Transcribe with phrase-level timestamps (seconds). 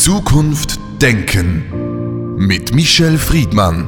[0.00, 3.86] Zukunft Denken mit Michel Friedmann.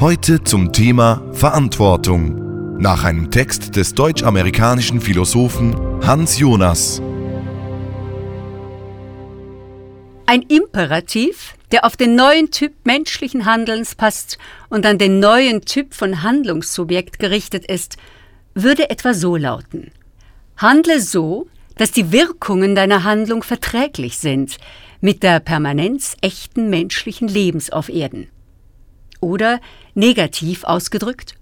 [0.00, 7.02] Heute zum Thema Verantwortung nach einem Text des deutsch-amerikanischen Philosophen Hans Jonas.
[10.24, 14.38] Ein Imperativ, der auf den neuen Typ menschlichen Handelns passt
[14.70, 17.98] und an den neuen Typ von Handlungssubjekt gerichtet ist,
[18.54, 19.90] würde etwa so lauten.
[20.56, 21.46] Handle so,
[21.76, 24.56] dass die Wirkungen deiner Handlung verträglich sind
[25.04, 28.28] mit der Permanenz echten menschlichen Lebens auf Erden.
[29.20, 29.60] Oder
[29.92, 31.34] negativ ausgedrückt,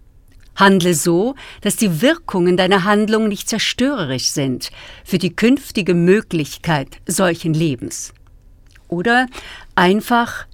[0.57, 4.73] handle so, dass die Wirkungen deiner Handlung nicht zerstörerisch sind
[5.05, 8.12] für die künftige Möglichkeit solchen Lebens.
[8.88, 9.29] Oder
[9.77, 10.47] einfach,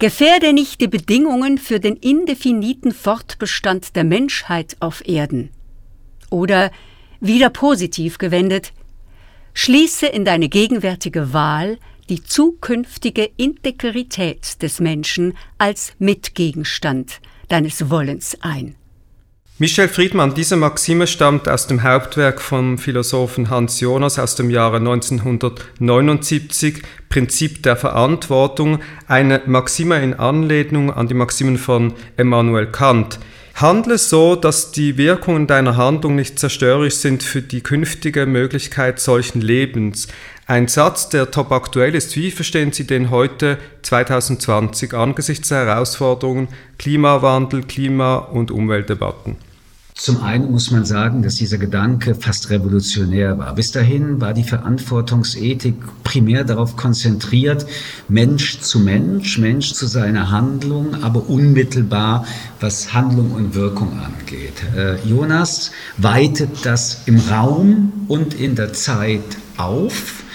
[0.00, 5.50] gefährde nicht die Bedingungen für den indefiniten Fortbestand der Menschheit auf Erden.
[6.30, 6.72] Oder
[7.20, 8.72] wieder positiv gewendet,
[9.54, 11.78] Schließe in deine gegenwärtige Wahl
[12.08, 18.76] die zukünftige Integrität des Menschen als Mitgegenstand deines Wollens ein.
[19.58, 24.76] Michel Friedmann, diese Maxime stammt aus dem Hauptwerk vom Philosophen Hans Jonas aus dem Jahre
[24.76, 33.18] 1979, Prinzip der Verantwortung, eine Maxime in Anlehnung an die Maximen von Immanuel Kant.
[33.56, 39.40] Handle so, dass die Wirkungen deiner Handlung nicht zerstörerisch sind für die künftige Möglichkeit solchen
[39.40, 40.08] Lebens.
[40.46, 42.16] Ein Satz, der top aktuell ist.
[42.16, 49.36] Wie verstehen Sie den heute 2020 angesichts der Herausforderungen Klimawandel, Klima- und Umweltdebatten?
[49.98, 53.54] Zum einen muss man sagen, dass dieser Gedanke fast revolutionär war.
[53.54, 57.66] Bis dahin war die Verantwortungsethik primär darauf konzentriert,
[58.06, 62.26] Mensch zu Mensch, Mensch zu seiner Handlung, aber unmittelbar,
[62.60, 64.62] was Handlung und Wirkung angeht.
[64.76, 69.24] Äh, Jonas weitet das im Raum und in der Zeit
[69.56, 70.25] auf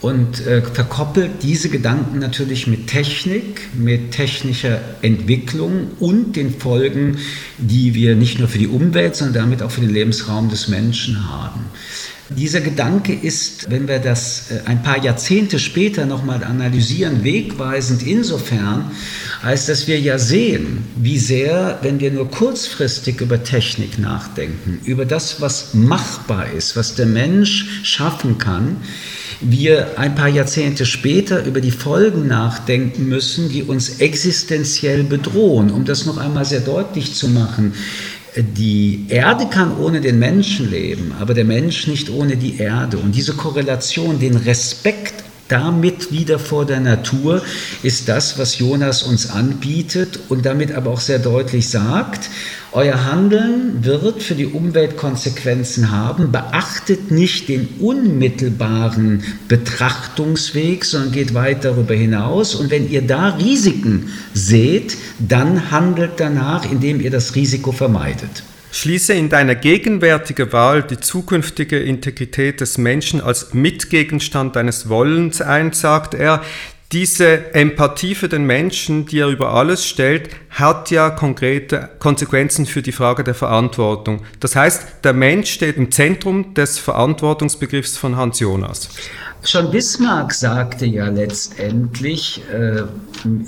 [0.00, 7.18] und äh, verkoppelt diese Gedanken natürlich mit Technik, mit technischer Entwicklung und den Folgen,
[7.58, 11.28] die wir nicht nur für die Umwelt, sondern damit auch für den Lebensraum des Menschen
[11.28, 11.66] haben.
[12.30, 18.90] Dieser Gedanke ist, wenn wir das äh, ein paar Jahrzehnte später nochmal analysieren, wegweisend insofern,
[19.42, 25.06] als dass wir ja sehen, wie sehr, wenn wir nur kurzfristig über Technik nachdenken, über
[25.06, 28.76] das, was machbar ist, was der Mensch schaffen kann,
[29.40, 35.70] wir ein paar Jahrzehnte später über die Folgen nachdenken müssen, die uns existenziell bedrohen.
[35.70, 37.74] Um das noch einmal sehr deutlich zu machen,
[38.36, 42.98] die Erde kann ohne den Menschen leben, aber der Mensch nicht ohne die Erde.
[42.98, 47.42] Und diese Korrelation, den Respekt damit wieder vor der Natur
[47.82, 52.28] ist das, was Jonas uns anbietet und damit aber auch sehr deutlich sagt,
[52.70, 56.32] euer Handeln wird für die Umwelt Konsequenzen haben.
[56.32, 62.54] Beachtet nicht den unmittelbaren Betrachtungsweg, sondern geht weit darüber hinaus.
[62.54, 68.42] Und wenn ihr da Risiken seht, dann handelt danach, indem ihr das Risiko vermeidet.
[68.78, 75.72] Schließe in deiner gegenwärtigen Wahl die zukünftige Integrität des Menschen als Mitgegenstand deines Wollens ein,
[75.72, 76.42] sagt er.
[76.92, 82.80] Diese Empathie für den Menschen, die er über alles stellt, hat ja konkrete Konsequenzen für
[82.80, 84.22] die Frage der Verantwortung.
[84.38, 88.90] Das heißt, der Mensch steht im Zentrum des Verantwortungsbegriffs von Hans Jonas.
[89.42, 92.84] Schon Bismarck sagte ja letztendlich, äh,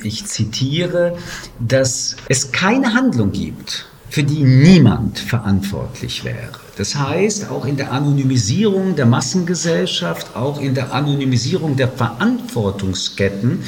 [0.03, 1.17] ich zitiere,
[1.61, 6.59] dass es keine Handlung gibt, für die niemand verantwortlich wäre.
[6.77, 13.63] Das heißt, auch in der Anonymisierung der Massengesellschaft, auch in der Anonymisierung der Verantwortungsketten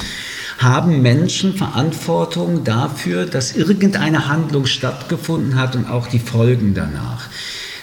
[0.58, 7.28] haben Menschen Verantwortung dafür, dass irgendeine Handlung stattgefunden hat und auch die Folgen danach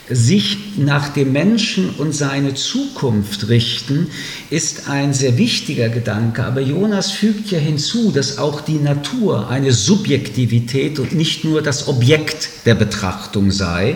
[0.09, 4.07] sich nach dem Menschen und seine Zukunft richten,
[4.49, 6.43] ist ein sehr wichtiger Gedanke.
[6.43, 11.87] Aber Jonas fügt ja hinzu, dass auch die Natur eine Subjektivität und nicht nur das
[11.87, 13.95] Objekt der Betrachtung sei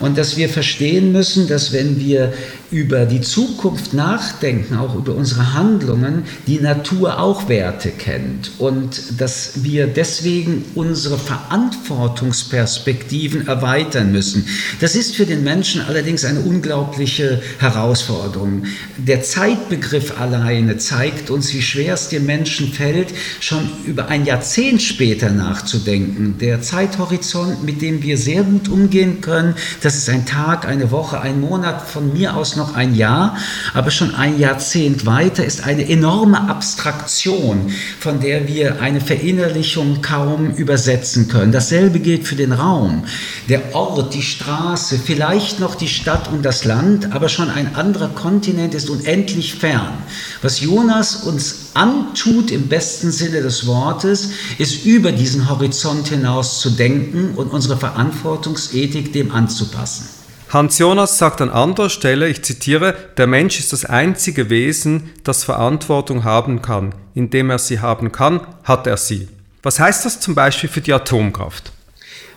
[0.00, 2.32] und dass wir verstehen müssen, dass wenn wir
[2.70, 9.64] über die Zukunft nachdenken, auch über unsere Handlungen, die Natur auch Werte kennt und dass
[9.64, 14.46] wir deswegen unsere Verantwortungsperspektiven erweitern müssen.
[14.80, 18.64] Das ist für den Menschen allerdings eine unglaubliche Herausforderung.
[18.96, 24.82] Der Zeitbegriff alleine zeigt uns, wie schwer es dem Menschen fällt, schon über ein Jahrzehnt
[24.82, 26.36] später nachzudenken.
[26.40, 31.20] Der Zeithorizont, mit dem wir sehr gut umgehen können, das ist ein Tag, eine Woche,
[31.20, 33.36] ein Monat, von mir aus noch ein Jahr,
[33.74, 37.70] aber schon ein Jahrzehnt weiter ist eine enorme Abstraktion,
[38.00, 41.52] von der wir eine Verinnerlichung kaum übersetzen können.
[41.52, 43.04] Dasselbe gilt für den Raum.
[43.48, 48.08] Der Ort, die Straße, vielleicht noch die Stadt und das Land, aber schon ein anderer
[48.08, 49.98] Kontinent ist unendlich fern.
[50.40, 56.70] Was Jonas uns antut im besten Sinne des Wortes, ist über diesen Horizont hinaus zu
[56.70, 60.13] denken und unsere Verantwortungsethik dem anzupassen.
[60.54, 65.42] Hans Jonas sagt an anderer Stelle, ich zitiere, der Mensch ist das einzige Wesen, das
[65.42, 66.94] Verantwortung haben kann.
[67.12, 69.26] Indem er sie haben kann, hat er sie.
[69.64, 71.72] Was heißt das zum Beispiel für die Atomkraft?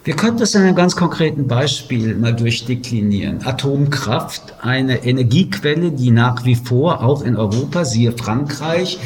[0.03, 3.45] Wir können das in einem ganz konkreten Beispiel mal durchdeklinieren.
[3.45, 8.97] Atomkraft, eine Energiequelle, die nach wie vor auch in Europa, siehe Frankreich,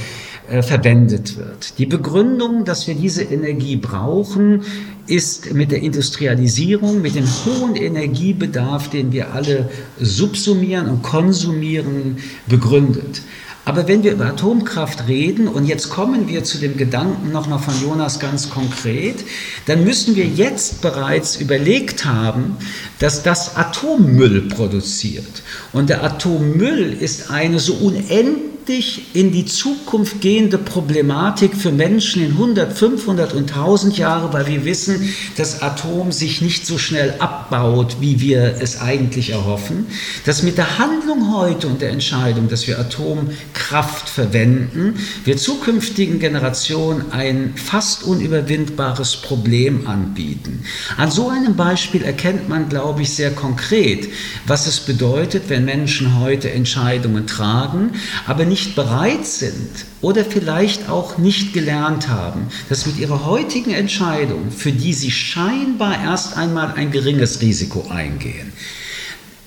[0.52, 1.78] äh, verwendet wird.
[1.80, 4.64] Die Begründung, dass wir diese Energie brauchen,
[5.12, 9.69] ist mit der Industrialisierung, mit dem hohen Energiebedarf, den wir alle
[10.00, 12.18] subsumieren und konsumieren,
[12.48, 13.22] begründet.
[13.66, 17.80] Aber wenn wir über Atomkraft reden, und jetzt kommen wir zu dem Gedanken nochmal von
[17.81, 19.18] Jonas ganz konkret,
[19.66, 22.56] dann müssen wir jetzt bereits überlegt haben,
[23.00, 25.44] dass das Atommüll produziert.
[25.74, 32.24] Und der Atommüll ist eine so unendlich endlich in die Zukunft gehende Problematik für Menschen
[32.24, 37.16] in 100, 500 und 1000 Jahre, weil wir wissen, dass Atom sich nicht so schnell
[37.18, 39.88] abbaut, wie wir es eigentlich erhoffen,
[40.25, 47.12] dass mit der Handlung heute und der Entscheidung, dass wir Atomkraft verwenden, wir zukünftigen Generationen
[47.12, 50.64] ein fast unüberwindbares Problem anbieten.
[50.98, 54.10] An so einem Beispiel erkennt man, glaube ich, sehr konkret,
[54.46, 57.94] was es bedeutet, wenn Menschen heute Entscheidungen tragen,
[58.28, 64.51] aber nicht bereit sind oder vielleicht auch nicht gelernt haben, dass mit ihrer heutigen Entscheidung,
[64.51, 68.51] für die sie scheinbar erst einmal ein geringes Risiko eingehen,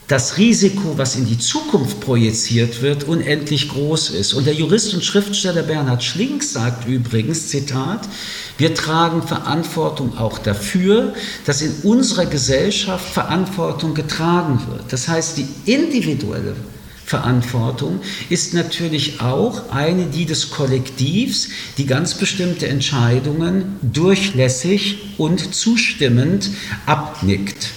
[0.09, 4.35] das Risiko, was in die Zukunft projiziert wird, unendlich groß ist.
[4.35, 8.07] Und der Jurist und Schriftsteller Bernhard Schlink sagt übrigens, Zitat,
[8.59, 11.15] wir tragen Verantwortung auch dafür,
[11.47, 14.93] dass in unserer Gesellschaft Verantwortung getragen wird.
[14.93, 16.55] Das heißt, die individuelle
[17.05, 26.51] Verantwortung ist natürlich auch eine die des Kollektivs, die ganz bestimmte Entscheidungen durchlässig und zustimmend
[26.87, 27.71] abnickt.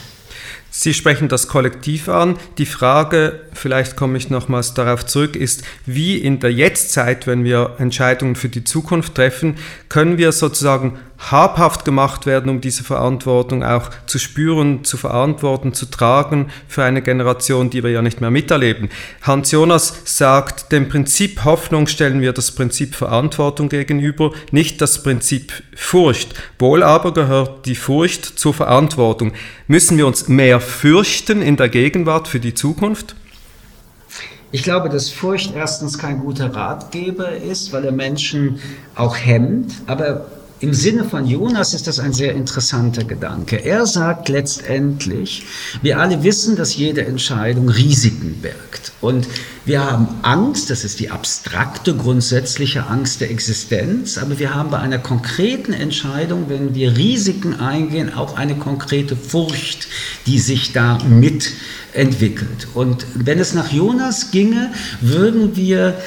[0.80, 2.38] Sie sprechen das Kollektiv an.
[2.60, 7.78] Die Frage, vielleicht komme ich nochmals darauf zurück, ist, wie in der Jetztzeit, wenn wir
[7.80, 9.56] Entscheidungen für die Zukunft treffen,
[9.90, 15.88] können wir sozusagen habhaft gemacht werden, um diese Verantwortung auch zu spüren, zu verantworten, zu
[15.88, 18.90] tragen für eine Generation, die wir ja nicht mehr miterleben.
[19.22, 25.52] Hans Jonas sagt, dem Prinzip Hoffnung stellen wir das Prinzip Verantwortung gegenüber, nicht das Prinzip
[25.76, 26.34] Furcht.
[26.60, 29.34] Wohl aber gehört die Furcht zur Verantwortung.
[29.68, 33.16] Müssen wir uns mehr fürchten in der Gegenwart für die Zukunft?
[34.52, 38.60] Ich glaube, dass Furcht erstens kein guter Ratgeber ist, weil er Menschen
[38.96, 40.26] auch hemmt, aber
[40.60, 43.58] im Sinne von Jonas ist das ein sehr interessanter Gedanke.
[43.58, 45.46] Er sagt letztendlich,
[45.82, 48.92] wir alle wissen, dass jede Entscheidung Risiken birgt.
[49.00, 49.28] Und
[49.66, 54.80] wir haben Angst, das ist die abstrakte, grundsätzliche Angst der Existenz, aber wir haben bei
[54.80, 59.88] einer konkreten Entscheidung, wenn wir Risiken eingehen, auch eine konkrete Furcht,
[60.26, 62.70] die sich da mitentwickelt.
[62.74, 64.72] Und wenn es nach Jonas ginge,
[65.02, 66.00] würden wir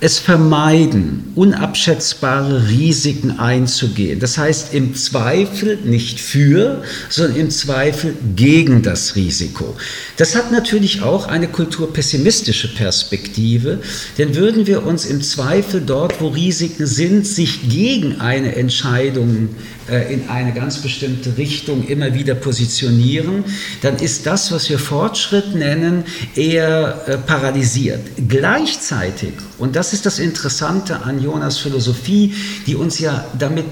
[0.00, 4.20] es vermeiden, unabschätzbare Risiken einzugehen.
[4.20, 9.76] Das heißt im Zweifel nicht für, sondern im Zweifel gegen das Risiko.
[10.16, 13.80] Das hat natürlich auch eine kulturpessimistische Perspektive,
[14.18, 19.50] denn würden wir uns im Zweifel dort, wo Risiken sind, sich gegen eine Entscheidung
[19.90, 23.44] äh, in eine ganz bestimmte Richtung immer wieder positionieren,
[23.82, 28.00] dann ist das, was wir Fortschritt nennen, eher äh, paralysiert.
[28.28, 32.34] Gleichzeitig, und das ist das Interessante an Jonas Philosophie,
[32.66, 33.66] die uns ja damit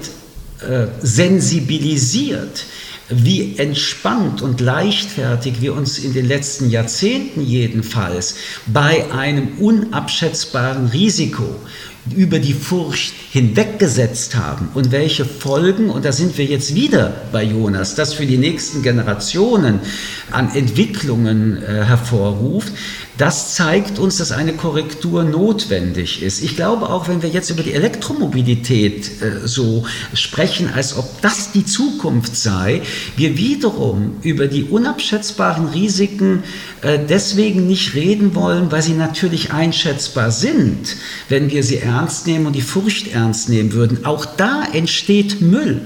[0.61, 2.65] äh, sensibilisiert,
[3.09, 11.55] wie entspannt und leichtfertig wir uns in den letzten Jahrzehnten jedenfalls bei einem unabschätzbaren Risiko
[12.15, 14.69] über die Furcht hinweggesetzt haben.
[14.73, 18.83] Und welche Folgen, und da sind wir jetzt wieder bei Jonas, das für die nächsten
[18.83, 19.79] Generationen
[20.31, 22.73] an Entwicklungen äh, hervorruft,
[23.17, 26.41] das zeigt uns, dass eine Korrektur notwendig ist.
[26.41, 31.51] Ich glaube auch, wenn wir jetzt über die Elektromobilität äh, so sprechen, als ob das
[31.51, 32.81] die Zukunft sei,
[33.15, 36.43] wir wiederum über die unabschätzbaren Risiken
[36.81, 40.95] äh, deswegen nicht reden wollen, weil sie natürlich einschätzbar sind,
[41.29, 44.05] wenn wir sie ernst nehmen und die Furcht ernst nehmen würden.
[44.05, 45.81] Auch da entsteht Müll.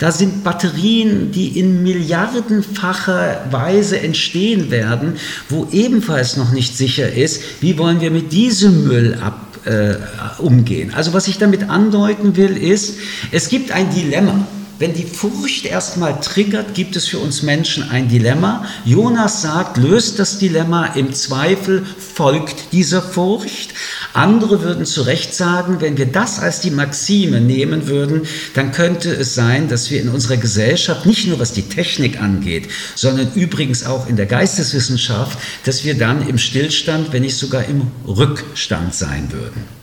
[0.00, 5.16] Da sind Batterien, die in milliardenfacher Weise entstehen werden,
[5.50, 9.96] wo ebenfalls noch nicht sicher ist, wie wollen wir mit diesem Müll ab, äh,
[10.40, 10.94] umgehen.
[10.94, 12.96] Also was ich damit andeuten will, ist,
[13.30, 14.46] es gibt ein Dilemma
[14.80, 18.64] wenn die Furcht erstmal triggert, gibt es für uns Menschen ein Dilemma.
[18.86, 23.74] Jonas sagt, löst das Dilemma, im Zweifel folgt dieser Furcht.
[24.14, 28.22] Andere würden zu Recht sagen, wenn wir das als die Maxime nehmen würden,
[28.54, 32.68] dann könnte es sein, dass wir in unserer Gesellschaft, nicht nur was die Technik angeht,
[32.94, 37.88] sondern übrigens auch in der Geisteswissenschaft, dass wir dann im Stillstand, wenn nicht sogar im
[38.08, 39.79] Rückstand sein würden.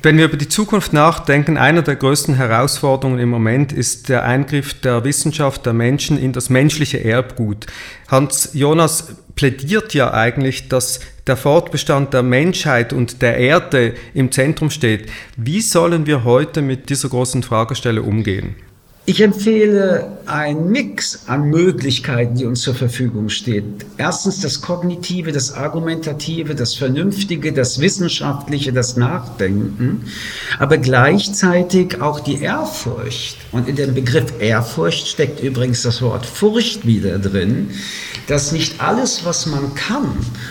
[0.00, 4.74] Wenn wir über die Zukunft nachdenken, einer der größten Herausforderungen im Moment ist der Eingriff
[4.74, 7.66] der Wissenschaft der Menschen in das menschliche Erbgut.
[8.06, 14.70] Hans Jonas plädiert ja eigentlich, dass der Fortbestand der Menschheit und der Erde im Zentrum
[14.70, 15.10] steht.
[15.36, 18.54] Wie sollen wir heute mit dieser großen Fragestelle umgehen?
[19.08, 23.76] Ich empfehle einen Mix an Möglichkeiten, die uns zur Verfügung stehen.
[23.96, 30.02] Erstens das Kognitive, das Argumentative, das Vernünftige, das Wissenschaftliche, das Nachdenken,
[30.58, 33.38] aber gleichzeitig auch die Ehrfurcht.
[33.50, 37.70] Und in dem Begriff Ehrfurcht steckt übrigens das Wort Furcht wieder drin,
[38.26, 40.04] dass nicht alles, was man kann,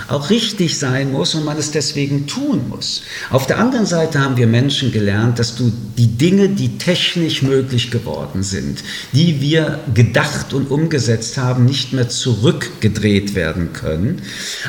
[0.08, 3.04] auch richtig sein muss und man es deswegen tun muss.
[3.30, 7.92] Auf der anderen Seite haben wir Menschen gelernt, dass du die Dinge, die technisch möglich
[7.92, 14.22] geworden sind, die wir gedacht und umgesetzt haben, nicht mehr zurückgedreht werden können.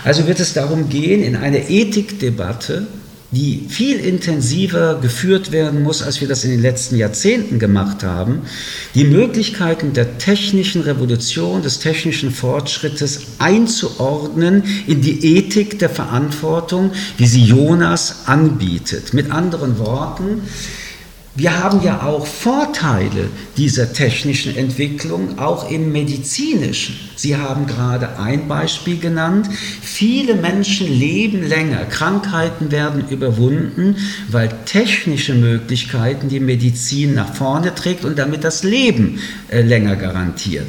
[0.04, 2.86] Also wird es darum gehen, in eine Ethikdebatte
[3.30, 8.42] die viel intensiver geführt werden muss, als wir das in den letzten Jahrzehnten gemacht haben,
[8.94, 17.26] die Möglichkeiten der technischen Revolution, des technischen Fortschrittes einzuordnen in die Ethik der Verantwortung, wie
[17.26, 19.12] sie Jonas anbietet.
[19.12, 20.42] Mit anderen Worten,
[21.38, 26.96] wir haben ja auch Vorteile dieser technischen Entwicklung, auch im medizinischen.
[27.14, 29.48] Sie haben gerade ein Beispiel genannt.
[29.80, 33.94] Viele Menschen leben länger, Krankheiten werden überwunden,
[34.26, 40.66] weil technische Möglichkeiten die Medizin nach vorne trägt und damit das Leben äh, länger garantiert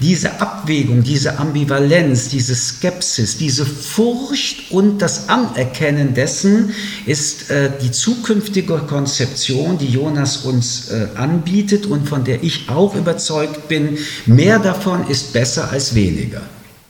[0.00, 6.74] diese Abwägung, diese Ambivalenz, diese Skepsis, diese Furcht und das Anerkennen dessen
[7.06, 12.94] ist äh, die zukünftige Konzeption, die Jonas uns äh, anbietet und von der ich auch
[12.94, 16.42] überzeugt bin, mehr davon ist besser als weniger.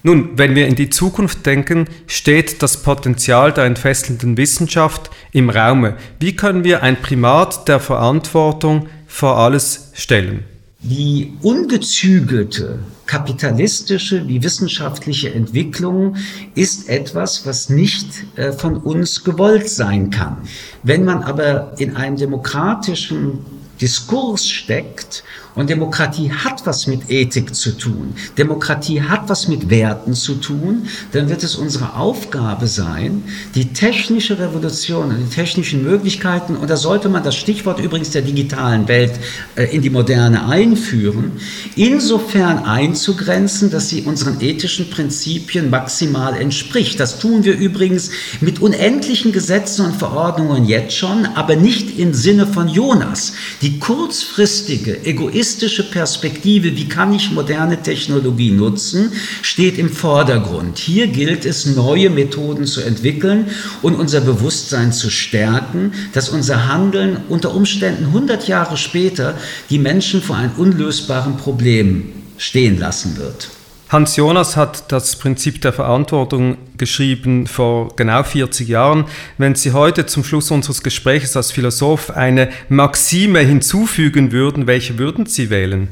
[0.03, 5.97] Nun, wenn wir in die Zukunft denken, steht das Potenzial der entfesselnden Wissenschaft im Raume.
[6.21, 10.45] Wie können wir ein Primat der Verantwortung vor alles stellen?
[10.81, 16.17] Die ungezügelte kapitalistische wie wissenschaftliche Entwicklung
[16.55, 20.39] ist etwas, was nicht äh, von uns gewollt sein kann.
[20.83, 23.39] Wenn man aber in einem demokratischen
[23.81, 25.23] Diskurs steckt
[25.57, 30.87] und Demokratie hat was mit Ethik zu tun, Demokratie hat was mit Werten zu tun,
[31.13, 36.77] dann wird es unsere Aufgabe sein, die technische Revolution und die technischen Möglichkeiten, und da
[36.77, 39.15] sollte man das Stichwort übrigens der digitalen Welt
[39.57, 41.33] äh, in die Moderne einführen,
[41.75, 47.01] insofern einzugrenzen, dass sie unseren ethischen Prinzipien maximal entspricht.
[47.01, 48.11] Das tun wir übrigens
[48.43, 53.33] mit unendlichen Gesetzen und Verordnungen jetzt schon, aber nicht im Sinne von Jonas.
[53.63, 59.13] Die kurzfristige, egoistische holistische Perspektive, wie kann ich moderne Technologie nutzen,
[59.43, 60.77] steht im Vordergrund.
[60.77, 63.47] Hier gilt es, neue Methoden zu entwickeln
[63.81, 69.39] und unser Bewusstsein zu stärken, dass unser Handeln unter Umständen 100 Jahre später
[69.71, 73.49] die Menschen vor einem unlösbaren Problem stehen lassen wird.
[73.89, 79.05] Hans Jonas hat das Prinzip der Verantwortung geschrieben vor genau 40 Jahren.
[79.39, 85.27] Wenn Sie heute zum Schluss unseres Gesprächs als Philosoph eine Maxime hinzufügen würden, welche würden
[85.27, 85.87] Sie wählen?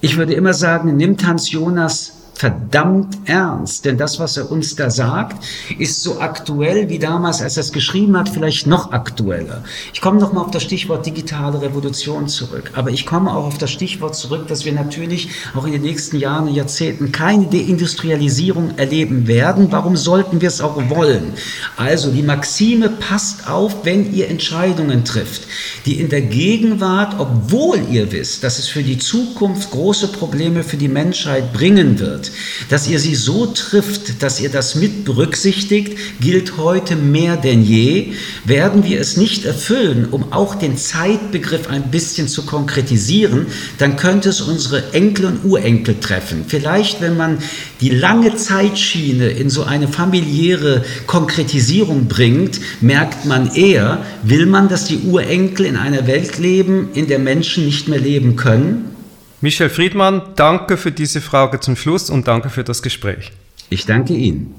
[0.00, 4.90] Ich würde immer sagen, nimmt Hans Jonas verdammt ernst, denn das, was er uns da
[4.90, 5.44] sagt,
[5.76, 9.64] ist so aktuell wie damals, als er es geschrieben hat, vielleicht noch aktueller.
[9.92, 13.58] Ich komme noch mal auf das Stichwort digitale Revolution zurück, aber ich komme auch auf
[13.58, 18.78] das Stichwort zurück, dass wir natürlich auch in den nächsten Jahren und Jahrzehnten keine Deindustrialisierung
[18.78, 19.72] erleben werden.
[19.72, 21.32] Warum sollten wir es auch wollen?
[21.76, 25.42] Also die Maxime passt auf, wenn ihr Entscheidungen trifft,
[25.86, 30.76] die in der Gegenwart, obwohl ihr wisst, dass es für die Zukunft große Probleme für
[30.76, 32.27] die Menschheit bringen wird,
[32.68, 38.12] dass ihr sie so trifft, dass ihr das mit berücksichtigt, gilt heute mehr denn je.
[38.44, 43.46] Werden wir es nicht erfüllen, um auch den Zeitbegriff ein bisschen zu konkretisieren,
[43.78, 46.44] dann könnte es unsere Enkel und Urenkel treffen.
[46.46, 47.38] Vielleicht, wenn man
[47.80, 54.84] die lange Zeitschiene in so eine familiäre Konkretisierung bringt, merkt man eher, will man, dass
[54.84, 58.97] die Urenkel in einer Welt leben, in der Menschen nicht mehr leben können?
[59.40, 63.30] Michel Friedmann, danke für diese Frage zum Schluss und danke für das Gespräch.
[63.70, 64.54] Ich danke Ihnen.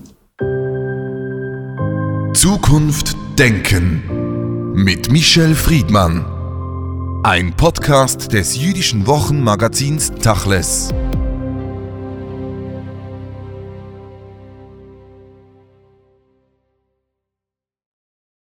[2.33, 6.25] Zukunft Denken mit Michel Friedmann.
[7.23, 10.93] Ein Podcast des jüdischen Wochenmagazins Tachles.